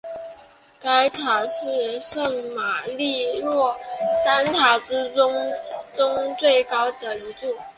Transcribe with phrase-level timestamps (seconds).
[0.79, 3.77] 该塔是圣马利诺
[4.25, 5.31] 三塔之中
[6.39, 7.53] 最高的一座。